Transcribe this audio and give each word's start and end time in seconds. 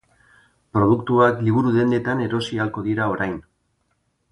Produktuak 0.77 1.43
liburu 1.49 1.75
dendetan 1.77 2.25
erosi 2.29 2.59
ahalko 2.65 2.85
dira 2.91 3.11
orain. 3.13 3.37